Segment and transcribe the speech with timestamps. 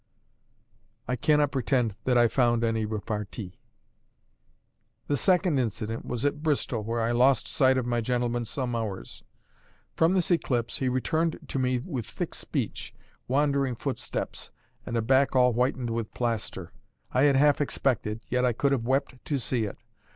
[1.07, 3.59] I cannot pretend that I found any repartee.
[5.05, 9.23] The second incident was at Bristol, where I lost sight of my gentleman some hours.
[9.93, 12.95] From this eclipse, he returned to me with thick speech,
[13.27, 14.49] wandering footsteps,
[14.87, 16.73] and a back all whitened with plaster.
[17.11, 19.77] I had half expected, yet I could have wept to see it.